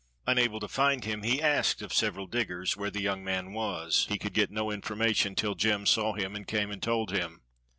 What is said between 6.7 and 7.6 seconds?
and told him.